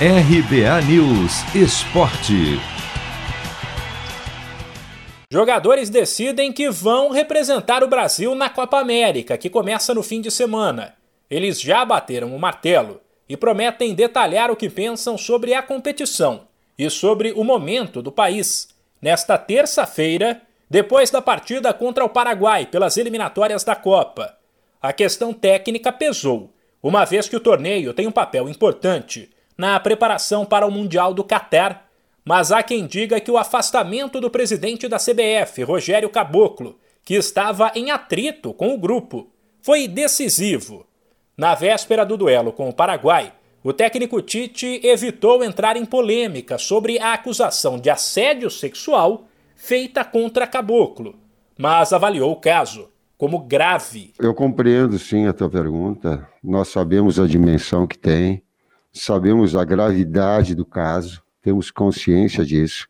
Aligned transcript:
RBA 0.00 0.82
News 0.88 1.54
Esporte. 1.54 2.58
Jogadores 5.30 5.88
decidem 5.88 6.52
que 6.52 6.68
vão 6.68 7.10
representar 7.10 7.84
o 7.84 7.86
Brasil 7.86 8.34
na 8.34 8.50
Copa 8.50 8.80
América, 8.80 9.38
que 9.38 9.48
começa 9.48 9.94
no 9.94 10.02
fim 10.02 10.20
de 10.20 10.32
semana. 10.32 10.96
Eles 11.30 11.60
já 11.60 11.84
bateram 11.84 12.34
o 12.34 12.40
martelo 12.40 13.00
e 13.28 13.36
prometem 13.36 13.94
detalhar 13.94 14.50
o 14.50 14.56
que 14.56 14.68
pensam 14.68 15.16
sobre 15.16 15.54
a 15.54 15.62
competição 15.62 16.48
e 16.76 16.90
sobre 16.90 17.30
o 17.30 17.44
momento 17.44 18.02
do 18.02 18.10
país. 18.10 18.70
Nesta 19.00 19.38
terça-feira, 19.38 20.42
depois 20.68 21.08
da 21.08 21.22
partida 21.22 21.72
contra 21.72 22.04
o 22.04 22.08
Paraguai 22.08 22.66
pelas 22.66 22.96
eliminatórias 22.96 23.62
da 23.62 23.76
Copa, 23.76 24.36
a 24.82 24.92
questão 24.92 25.32
técnica 25.32 25.92
pesou, 25.92 26.52
uma 26.82 27.04
vez 27.04 27.28
que 27.28 27.36
o 27.36 27.40
torneio 27.40 27.94
tem 27.94 28.08
um 28.08 28.12
papel 28.12 28.48
importante 28.48 29.30
na 29.56 29.78
preparação 29.78 30.44
para 30.44 30.66
o 30.66 30.70
Mundial 30.70 31.14
do 31.14 31.24
Catar, 31.24 31.88
mas 32.24 32.50
há 32.50 32.62
quem 32.62 32.86
diga 32.86 33.20
que 33.20 33.30
o 33.30 33.36
afastamento 33.36 34.20
do 34.20 34.30
presidente 34.30 34.88
da 34.88 34.96
CBF, 34.96 35.62
Rogério 35.62 36.08
Caboclo, 36.08 36.78
que 37.04 37.14
estava 37.14 37.70
em 37.74 37.90
atrito 37.90 38.54
com 38.54 38.74
o 38.74 38.78
grupo, 38.78 39.28
foi 39.60 39.86
decisivo. 39.86 40.86
Na 41.36 41.54
véspera 41.54 42.04
do 42.04 42.16
duelo 42.16 42.52
com 42.52 42.68
o 42.68 42.72
Paraguai, 42.72 43.32
o 43.62 43.72
técnico 43.72 44.20
Tite 44.22 44.80
evitou 44.84 45.42
entrar 45.42 45.76
em 45.76 45.84
polêmica 45.84 46.58
sobre 46.58 46.98
a 46.98 47.12
acusação 47.14 47.78
de 47.78 47.90
assédio 47.90 48.50
sexual 48.50 49.26
feita 49.56 50.04
contra 50.04 50.46
Caboclo, 50.46 51.14
mas 51.58 51.92
avaliou 51.92 52.30
o 52.30 52.36
caso 52.36 52.88
como 53.16 53.38
grave. 53.38 54.12
Eu 54.18 54.34
compreendo 54.34 54.98
sim 54.98 55.26
a 55.26 55.32
tua 55.32 55.48
pergunta. 55.48 56.28
Nós 56.42 56.68
sabemos 56.68 57.18
a 57.18 57.26
dimensão 57.26 57.86
que 57.86 57.96
tem 57.96 58.42
sabemos 58.94 59.56
a 59.56 59.64
gravidade 59.64 60.54
do 60.54 60.64
caso, 60.64 61.20
temos 61.42 61.70
consciência 61.70 62.44
disso. 62.44 62.88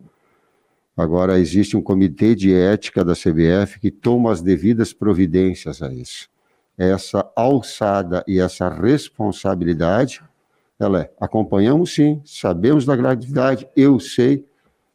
Agora, 0.97 1.41
existe 1.41 1.77
um 1.77 1.83
comitê 1.83 2.37
de 2.37 2.55
ética 2.55 3.05
da 3.05 3.15
CBF 3.15 3.81
que 3.81 3.91
toma 3.91 4.31
as 4.31 4.41
devidas 4.41 4.93
providências 4.93 5.83
a 5.83 5.93
isso. 5.93 6.29
Essa 6.79 7.29
alçada 7.35 8.23
e 8.29 8.39
essa 8.39 8.69
responsabilidade, 8.69 10.21
ela 10.79 11.01
é, 11.01 11.11
acompanhamos 11.21 11.95
sim, 11.95 12.21
sabemos 12.25 12.85
da 12.85 12.95
gravidade, 12.95 13.67
eu 13.75 13.99
sei, 13.99 14.45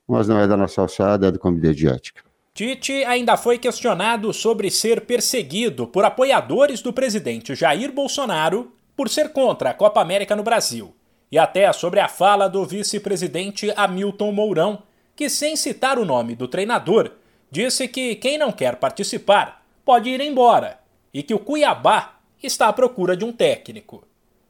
mas 0.07 0.27
não 0.27 0.39
é 0.39 0.47
da 0.47 0.55
nossa 0.55 0.81
alçada, 0.81 1.27
é 1.27 1.31
do 1.31 1.39
comitê 1.39 1.73
de 1.73 1.87
ética. 1.87 2.21
Tite 2.53 3.03
ainda 3.05 3.35
foi 3.35 3.57
questionado 3.57 4.31
sobre 4.33 4.69
ser 4.69 5.01
perseguido 5.01 5.87
por 5.87 6.05
apoiadores 6.05 6.81
do 6.81 6.93
presidente 6.93 7.55
Jair 7.55 7.91
Bolsonaro 7.91 8.71
por 8.95 9.09
ser 9.09 9.29
contra 9.29 9.69
a 9.69 9.73
Copa 9.73 10.01
América 10.01 10.35
no 10.35 10.43
Brasil 10.43 10.93
e 11.31 11.37
até 11.37 11.71
sobre 11.71 11.99
a 11.99 12.07
fala 12.07 12.47
do 12.47 12.65
vice-presidente 12.65 13.71
Hamilton 13.75 14.31
Mourão, 14.31 14.83
que, 15.15 15.29
sem 15.29 15.55
citar 15.55 15.99
o 15.99 16.05
nome 16.05 16.35
do 16.35 16.47
treinador, 16.47 17.11
disse 17.51 17.87
que 17.87 18.15
quem 18.15 18.37
não 18.37 18.51
quer 18.51 18.77
participar 18.77 19.63
pode 19.85 20.09
ir 20.09 20.21
embora 20.21 20.79
e 21.13 21.21
que 21.21 21.33
o 21.33 21.39
Cuiabá 21.39 22.19
está 22.41 22.67
à 22.67 22.73
procura 22.73 23.15
de 23.17 23.25
um 23.25 23.31
técnico. 23.31 24.03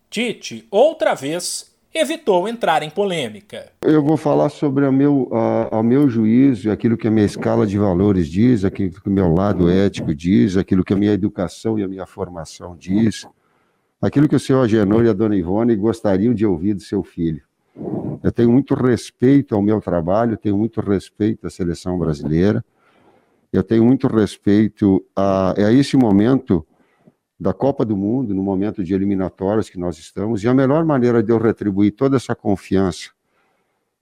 Tite, 0.09 0.67
outra 0.69 1.13
vez, 1.13 1.75
evitou 1.93 2.47
entrar 2.47 2.83
em 2.83 2.89
polêmica. 2.89 3.71
Eu 3.81 4.03
vou 4.03 4.17
falar 4.17 4.49
sobre 4.49 4.85
o 4.85 4.91
meu, 4.91 5.29
a, 5.71 5.81
meu 5.83 6.09
juízo, 6.09 6.71
aquilo 6.71 6.97
que 6.97 7.07
a 7.07 7.11
minha 7.11 7.25
escala 7.25 7.65
de 7.65 7.77
valores 7.77 8.27
diz, 8.27 8.63
aquilo 8.63 9.01
que 9.01 9.07
o 9.07 9.11
meu 9.11 9.33
lado 9.33 9.69
ético 9.69 10.13
diz, 10.13 10.55
aquilo 10.55 10.83
que 10.83 10.93
a 10.93 10.97
minha 10.97 11.13
educação 11.13 11.77
e 11.79 11.83
a 11.83 11.87
minha 11.87 12.05
formação 12.05 12.75
diz 12.77 13.27
aquilo 14.01 14.27
que 14.27 14.35
o 14.35 14.39
senhor 14.39 14.61
Agenor 14.61 15.05
e 15.05 15.09
a 15.09 15.13
dona 15.13 15.35
Ivone 15.35 15.75
gostariam 15.75 16.33
de 16.33 16.45
ouvir 16.45 16.73
do 16.73 16.81
seu 16.81 17.03
filho. 17.03 17.41
Eu 18.23 18.31
tenho 18.31 18.51
muito 18.51 18.73
respeito 18.73 19.55
ao 19.55 19.61
meu 19.61 19.79
trabalho, 19.79 20.37
tenho 20.37 20.57
muito 20.57 20.81
respeito 20.81 21.47
à 21.47 21.49
seleção 21.49 21.97
brasileira, 21.97 22.63
eu 23.51 23.63
tenho 23.63 23.83
muito 23.83 24.07
respeito 24.07 25.03
a, 25.15 25.53
a 25.57 25.71
esse 25.71 25.97
momento 25.97 26.65
da 27.39 27.53
Copa 27.53 27.85
do 27.85 27.95
Mundo, 27.95 28.33
no 28.33 28.43
momento 28.43 28.83
de 28.83 28.93
eliminatórias 28.93 29.69
que 29.69 29.79
nós 29.79 29.97
estamos, 29.97 30.43
e 30.43 30.47
a 30.47 30.53
melhor 30.53 30.83
maneira 30.83 31.23
de 31.23 31.31
eu 31.31 31.37
retribuir 31.37 31.91
toda 31.91 32.17
essa 32.17 32.35
confiança 32.35 33.11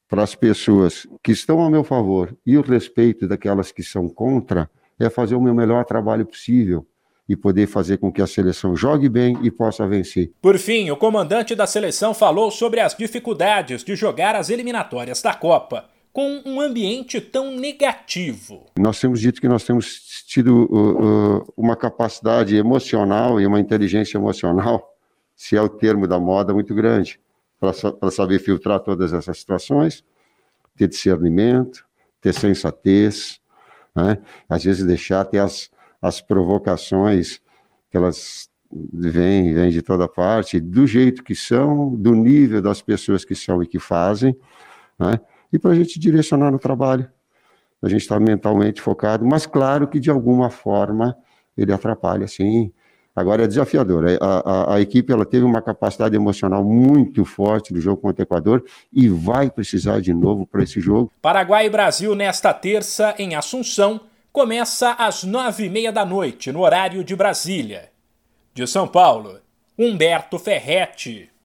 para 0.08 0.24
as 0.24 0.34
pessoas 0.34 1.06
que 1.22 1.32
estão 1.32 1.60
ao 1.60 1.70
meu 1.70 1.84
favor 1.84 2.36
e 2.46 2.58
o 2.58 2.62
respeito 2.62 3.28
daquelas 3.28 3.72
que 3.72 3.84
são 3.84 4.10
contra 4.10 4.70
é 5.00 5.10
fazer 5.10 5.36
o 5.36 5.42
meu 5.42 5.54
melhor 5.54 5.86
trabalho 5.86 6.26
possível 6.26 6.86
e 7.28 7.36
poder 7.36 7.68
fazer 7.68 7.98
com 7.98 8.12
que 8.12 8.22
a 8.22 8.28
seleção 8.28 8.76
jogue 8.76 9.10
bem 9.10 9.38
e 9.44 9.52
possa 9.52 9.88
vencer. 9.88 10.32
Por 10.42 10.58
fim, 10.58 10.90
o 10.90 10.96
comandante 10.98 11.56
da 11.56 11.68
seleção 11.68 12.14
falou 12.14 12.50
sobre 12.50 12.80
as 12.80 12.96
dificuldades 12.96 13.84
de 13.84 13.96
jogar 13.96 14.36
as 14.36 14.50
eliminatórias 14.50 15.22
da 15.22 15.34
Copa 15.34 15.86
com 16.14 16.42
um 16.46 16.60
ambiente 16.60 17.22
tão 17.22 17.56
negativo. 17.56 18.66
Nós 18.76 19.00
temos 19.00 19.20
dito 19.20 19.40
que 19.40 19.48
nós 19.48 19.64
temos 19.64 20.24
tido 20.26 20.66
uh, 20.66 21.42
uh, 21.42 21.54
uma 21.56 21.76
capacidade 21.76 22.56
emocional 22.56 23.40
e 23.40 23.46
uma 23.46 23.60
inteligência 23.60 24.18
emocional, 24.18 24.96
se 25.36 25.56
é 25.56 25.62
o 25.62 25.70
termo 25.70 26.08
da 26.08 26.20
moda, 26.20 26.54
muito 26.54 26.74
grande, 26.74 27.20
para 27.60 28.10
saber 28.10 28.40
filtrar 28.40 28.80
todas 28.80 29.14
essas 29.14 29.38
situações, 29.38 30.04
ter 30.76 30.88
discernimento, 30.88 31.86
ter 32.20 32.34
sensatez, 32.34 33.40
né? 33.96 34.18
às 34.50 34.64
vezes 34.64 34.84
deixar 34.86 35.22
até 35.22 35.38
as, 35.38 35.70
as 36.02 36.22
provocações 36.22 37.42
que 37.90 37.98
elas 37.98 38.50
vêm, 38.72 39.54
vêm 39.54 39.70
de 39.70 39.82
toda 39.82 40.08
parte, 40.08 40.60
do 40.60 40.86
jeito 40.86 41.24
que 41.24 41.36
são, 41.36 41.96
do 41.96 42.14
nível 42.14 42.62
das 42.62 42.82
pessoas 42.82 43.24
que 43.24 43.36
são 43.36 43.64
e 43.64 43.68
que 43.68 43.80
fazem, 43.80 44.36
né? 45.00 45.20
e 45.52 45.58
para 45.58 45.72
a 45.72 45.76
gente 45.76 46.00
direcionar 46.00 46.52
no 46.52 46.60
trabalho. 46.60 47.10
A 47.82 47.88
gente 47.88 48.02
está 48.02 48.20
mentalmente 48.20 48.82
focado, 48.82 49.26
mas 49.26 49.46
claro 49.46 49.88
que 49.88 50.00
de 50.00 50.10
alguma 50.10 50.50
forma 50.50 51.16
ele 51.56 51.72
atrapalha, 51.72 52.28
sim. 52.28 52.72
Agora 53.16 53.44
é 53.44 53.48
desafiador. 53.48 54.06
A, 54.22 54.26
a, 54.26 54.76
a, 54.76 54.82
equipe 54.82 55.12
ela 55.12 55.26
teve 55.26 55.44
uma 55.44 55.60
capacidade 55.60 56.16
emocional 56.16 56.64
muito 56.64 57.26
forte 57.26 57.74
no 57.74 57.82
jogo 57.82 58.00
contra 58.00 58.22
o 58.22 58.26
Equador 58.26 58.64
e 58.94 59.08
vai 59.10 59.50
precisar 59.50 60.02
de 60.02 60.14
novo 60.14 60.46
para 60.46 60.62
esse 60.62 60.80
jogo. 60.80 61.12
Paraguai 61.20 61.66
e 61.66 61.70
Brasil 61.70 62.14
nesta 62.14 62.54
terça 62.54 63.16
em 63.18 63.34
Assunção 63.34 64.02
começa 64.38 64.92
às 64.92 65.24
nove 65.24 65.66
e 65.66 65.70
meia 65.70 65.92
da 65.92 66.06
noite, 66.06 66.52
no 66.52 66.62
horário 66.62 67.04
de 67.04 67.16
Brasília. 67.16 67.92
De 68.54 68.68
São 68.68 68.88
Paulo, 68.88 69.42
Humberto 69.76 70.38
Ferretti. 70.38 71.32